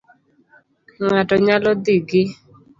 Ng'ato 1.05 1.35
nyalo 1.45 1.71
dhi 1.83 1.95
gi 2.07 2.21